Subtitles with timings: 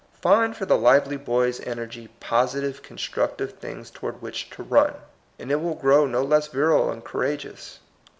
[0.19, 4.95] Find for the lively boy's energy positive con structive things toward which to run,
[5.37, 7.81] and it will grow no less virile and courageous.